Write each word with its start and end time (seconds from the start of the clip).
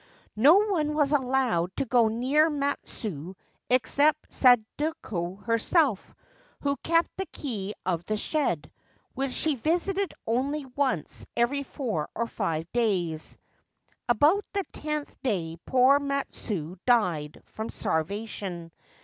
No 0.41 0.55
one 0.71 0.95
was 0.95 1.11
allowed 1.11 1.75
to 1.77 1.85
go 1.85 2.07
near 2.07 2.49
Matsue 2.49 3.35
except 3.69 4.33
Sadako 4.33 5.35
herself, 5.35 6.15
who 6.63 6.75
kept 6.77 7.15
the 7.17 7.27
key 7.27 7.75
of 7.85 8.03
the 8.05 8.17
shed, 8.17 8.71
which 9.13 9.31
she 9.31 9.53
visited 9.53 10.15
only 10.25 10.65
once 10.65 11.27
every 11.37 11.61
four 11.61 12.09
or 12.15 12.25
five 12.25 12.65
days. 12.71 13.37
About 14.09 14.43
the 14.53 14.63
tenth 14.73 15.21
day 15.21 15.59
poor 15.67 15.99
Matsue 15.99 16.77
died 16.87 17.39
from 17.45 17.69
starvation. 17.69 18.71